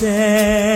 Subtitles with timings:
[0.00, 0.67] day.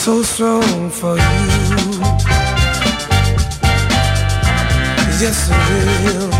[0.00, 2.00] so strong for you.
[5.20, 6.39] Yes, I will.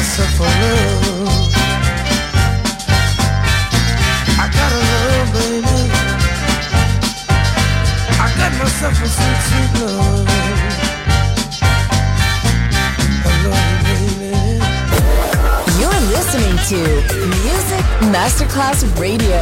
[0.00, 1.52] answer for love.
[4.40, 5.78] I got a love, baby.
[8.24, 10.28] I got myself a sweet, sweet love.
[15.80, 16.80] You're listening to
[17.44, 17.84] Music
[18.14, 19.40] Masterclass Radio,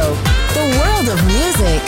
[0.57, 1.78] the world of music.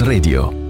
[0.00, 0.61] Radio.